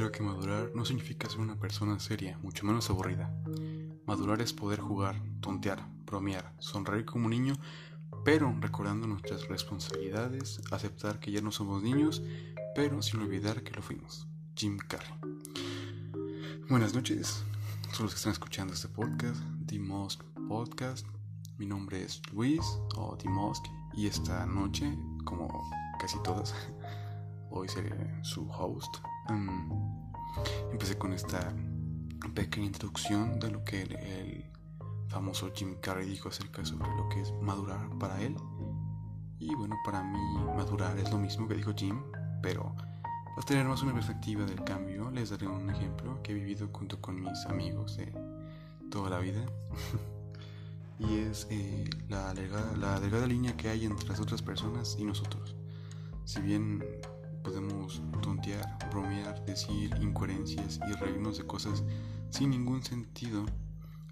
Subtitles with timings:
[0.00, 3.30] Creo que madurar no significa ser una persona seria, mucho menos aburrida.
[4.06, 7.52] Madurar es poder jugar, tontear, bromear, sonreír como un niño,
[8.24, 12.22] pero recordando nuestras responsabilidades, aceptar que ya no somos niños,
[12.74, 14.26] pero sin olvidar que lo fuimos.
[14.56, 15.12] Jim Carrey.
[16.70, 17.44] Buenas noches,
[17.92, 21.06] son los que están escuchando este podcast, The Mosque Podcast.
[21.58, 22.62] Mi nombre es Luis
[22.96, 24.96] o The Mosque y esta noche,
[25.26, 25.70] como
[26.00, 26.54] casi todas,
[27.50, 28.96] hoy seré su host.
[29.30, 30.12] Um,
[30.72, 31.54] empecé con esta
[32.34, 34.44] pequeña introducción de lo que el,
[35.08, 38.36] famoso Jim Carrey dijo acerca sobre lo que es madurar para él.
[39.38, 40.18] Y bueno, para mí
[40.56, 42.02] madurar es lo mismo que dijo Jim,
[42.42, 42.74] pero
[43.36, 47.00] para tener más una perspectiva del cambio, les daré un ejemplo que he vivido junto
[47.00, 48.12] con mis amigos de
[48.90, 49.44] toda la vida.
[50.98, 55.04] y es eh, la, delgada, la delgada línea que hay entre las otras personas y
[55.04, 55.56] nosotros.
[56.24, 56.84] Si bien
[57.42, 61.82] podemos tontear, bromear, decir incoherencias y reírnos de cosas
[62.30, 63.44] sin ningún sentido,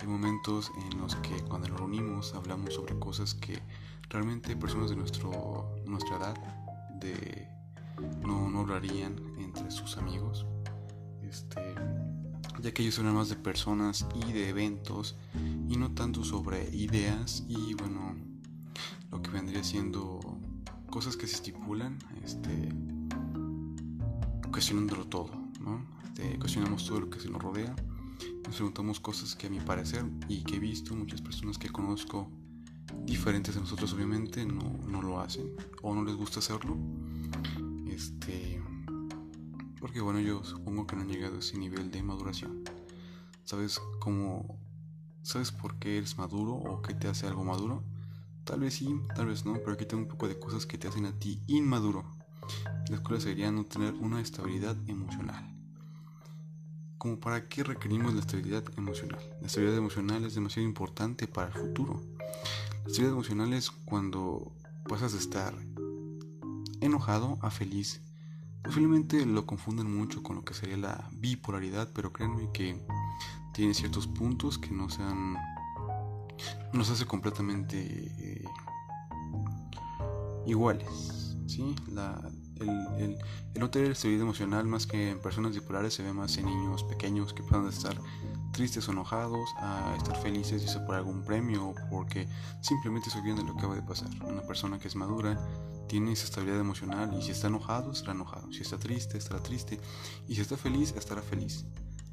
[0.00, 3.58] hay momentos en los que cuando nos reunimos hablamos sobre cosas que
[4.08, 6.36] realmente personas de nuestro, nuestra edad
[7.00, 7.48] de,
[8.22, 10.46] no, no hablarían entre sus amigos.
[11.22, 11.74] Este,
[12.60, 15.16] ya que ellos hablan más de personas y de eventos
[15.68, 18.16] y no tanto sobre ideas y bueno,
[19.10, 20.20] lo que vendría siendo
[20.90, 22.70] cosas que se estipulan, este,
[24.56, 25.84] cuestionándolo todo, ¿no?
[26.38, 27.76] Cuestionamos todo lo que se nos rodea,
[28.46, 32.30] nos preguntamos cosas que a mi parecer y que he visto muchas personas que conozco
[33.04, 36.74] diferentes a nosotros obviamente no, no lo hacen o no les gusta hacerlo.
[37.86, 38.62] Este,
[39.78, 42.62] porque bueno, yo supongo que no han llegado a ese nivel de maduración.
[43.44, 44.58] ¿Sabes cómo,
[45.20, 47.84] sabes por qué eres maduro o qué te hace algo maduro?
[48.44, 50.88] Tal vez sí, tal vez no, pero aquí tengo un poco de cosas que te
[50.88, 52.06] hacen a ti inmaduro.
[52.88, 55.44] La escuela sería no tener una estabilidad emocional.
[56.98, 59.20] ¿Cómo para qué requerimos la estabilidad emocional?
[59.40, 62.02] La estabilidad emocional es demasiado importante para el futuro.
[62.18, 64.52] La estabilidad emocional es cuando
[64.88, 65.54] pasas de estar
[66.80, 68.00] enojado a feliz.
[68.62, 72.84] Posiblemente lo confunden mucho con lo que sería la bipolaridad, pero créanme que
[73.52, 75.36] tiene ciertos puntos que no sean
[76.72, 77.78] nos hace completamente
[78.18, 78.44] eh,
[80.46, 81.25] iguales.
[81.56, 81.74] ¿Sí?
[81.90, 82.20] La,
[82.60, 82.68] el,
[83.02, 83.18] el,
[83.58, 87.32] no tener estabilidad emocional más que en personas bipolares se ve más en niños pequeños
[87.32, 87.96] que puedan estar
[88.52, 92.28] tristes o enojados a estar felices y por algún premio o porque
[92.60, 94.10] simplemente se olvidan de lo que acaba de pasar.
[94.26, 95.38] Una persona que es madura
[95.88, 99.80] tiene esa estabilidad emocional y si está enojado estará enojado, si está triste estará triste
[100.28, 101.64] y si está feliz estará feliz.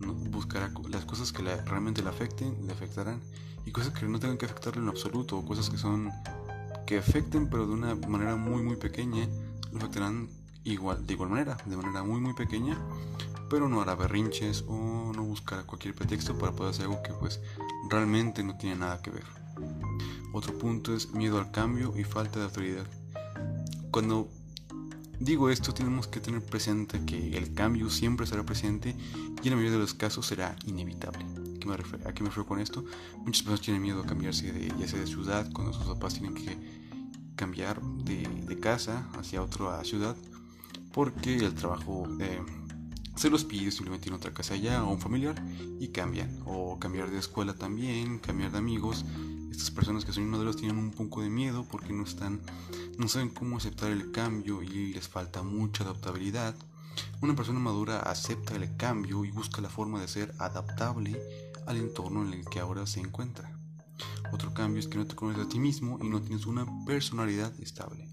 [0.00, 3.20] Buscará las cosas que realmente le afecten, le afectarán
[3.66, 6.10] y cosas que no tengan que afectarle en absoluto o cosas que son
[6.88, 9.28] que afecten pero de una manera muy muy pequeña
[9.72, 10.30] lo afectarán
[10.64, 12.78] igual de igual manera de manera muy muy pequeña
[13.50, 17.42] pero no hará berrinches o no buscará cualquier pretexto para poder hacer algo que pues
[17.90, 19.24] realmente no tiene nada que ver.
[20.32, 22.86] Otro punto es miedo al cambio y falta de autoridad.
[23.90, 24.28] Cuando
[25.18, 28.94] digo esto tenemos que tener presente que el cambio siempre será presente
[29.42, 31.24] y en la mayoría de los casos será inevitable
[31.68, 32.84] me ¿A qué me refiero con esto?
[33.18, 36.34] Muchas personas tienen miedo a cambiarse de, ya sea de ciudad, cuando sus papás tienen
[36.34, 36.56] que
[37.36, 40.16] cambiar de, de casa hacia otra ciudad,
[40.92, 42.40] porque el trabajo eh,
[43.18, 45.34] se los pide simplemente en otra casa allá o un familiar
[45.80, 46.40] y cambian.
[46.46, 49.04] O cambiar de escuela también, cambiar de amigos.
[49.50, 52.40] Estas personas que son inmaduras tienen un poco de miedo porque no están,
[52.96, 56.54] no saben cómo aceptar el cambio y les falta mucha adaptabilidad.
[57.20, 61.20] Una persona madura acepta el cambio y busca la forma de ser adaptable
[61.68, 63.52] al entorno en el que ahora se encuentra.
[64.32, 67.52] Otro cambio es que no te conoces a ti mismo y no tienes una personalidad
[67.60, 68.08] estable.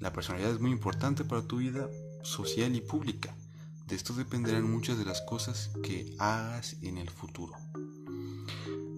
[0.00, 1.88] La personalidad es muy importante para tu vida
[2.22, 3.34] social y pública.
[3.86, 7.54] De esto dependerán muchas de las cosas que hagas en el futuro.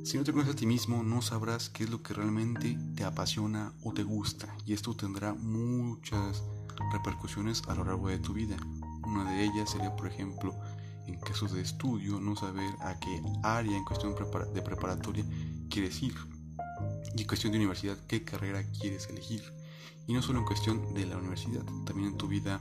[0.02, 3.04] Si no te conoces a ti mismo, no sabrás qué es lo que realmente te
[3.04, 6.42] apasiona o te gusta, y esto tendrá muchas
[6.92, 8.56] repercusiones a lo largo de tu vida.
[9.04, 10.54] Una de ellas sería, por ejemplo,
[11.12, 14.14] en casos de estudio, no saber a qué área en cuestión
[14.54, 15.24] de preparatoria
[15.68, 16.14] quieres ir.
[17.16, 19.42] Y en cuestión de universidad, qué carrera quieres elegir.
[20.06, 22.60] Y no solo en cuestión de la universidad, también en tu vida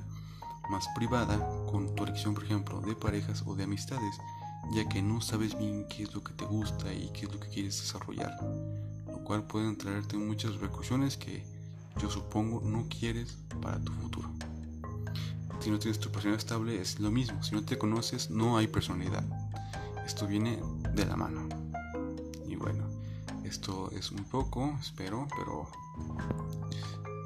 [0.69, 1.37] más privada,
[1.69, 4.15] con tu elección, por ejemplo, de parejas o de amistades,
[4.73, 7.39] ya que no sabes bien qué es lo que te gusta y qué es lo
[7.39, 8.37] que quieres desarrollar,
[9.07, 11.43] lo cual pueden traerte muchas repercusiones que
[11.99, 14.29] yo supongo no quieres para tu futuro.
[15.59, 17.43] Si no tienes tu personalidad estable es lo mismo.
[17.43, 19.23] Si no te conoces no hay personalidad.
[20.05, 20.59] Esto viene
[20.93, 21.47] de la mano.
[22.47, 22.85] Y bueno,
[23.43, 25.67] esto es un poco, espero, pero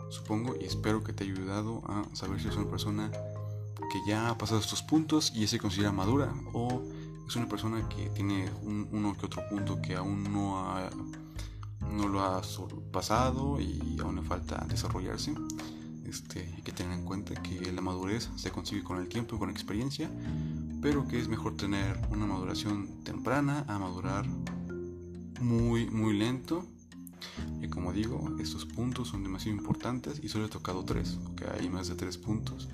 [0.10, 3.12] supongo y espero que te haya ayudado a saber si eres una persona
[3.92, 6.82] que ya ha pasado estos puntos y se considera madura o
[7.28, 10.90] es una persona que tiene uno que otro punto que aún no ha
[11.90, 12.42] no lo ha
[12.92, 15.34] pasado y aún le falta desarrollarse.
[16.06, 19.40] Este, hay que tener en cuenta que la madurez se consigue con el tiempo y
[19.40, 20.10] con experiencia,
[20.82, 24.26] pero que es mejor tener una maduración temprana a madurar
[25.42, 26.68] muy, muy lento.
[27.62, 31.70] Y como digo, estos puntos son demasiado importantes y solo he tocado tres, que hay
[31.70, 32.70] más de tres puntos.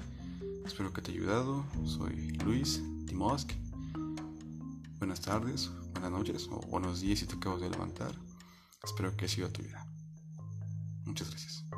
[0.66, 1.66] Espero que te haya ayudado.
[1.86, 3.52] Soy Luis Timosk.
[4.98, 8.14] Buenas tardes, buenas noches o buenos días si te acabas de levantar.
[8.84, 9.86] Espero que haya sido tu vida.
[11.06, 11.69] Muchas gracias.